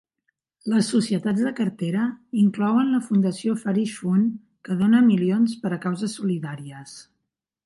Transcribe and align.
Les 0.73 0.87
societats 0.93 1.43
de 1.47 1.51
cartera 1.59 2.05
inclouen 2.45 2.89
la 2.95 3.03
fundació 3.11 3.55
Farish 3.65 3.95
Fund, 3.99 4.35
que 4.69 4.79
dona 4.83 5.05
milions 5.11 5.57
per 5.65 5.75
a 5.79 5.83
causes 5.89 6.21
solidàries. 6.23 7.01